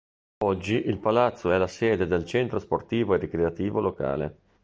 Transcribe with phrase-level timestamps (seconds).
[0.43, 4.37] Oggi il palazzo è la sede del Centro Sportivo e Ricreativo locale.